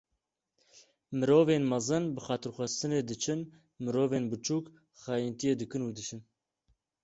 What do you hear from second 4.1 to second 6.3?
biçûk xayintiyê dikin û diçin.